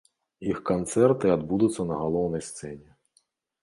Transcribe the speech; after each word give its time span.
Іх 0.53 0.57
канцэрты 0.69 1.31
адбудуцца 1.37 1.87
на 1.93 2.01
галоўнай 2.03 2.47
сцэне. 2.53 2.89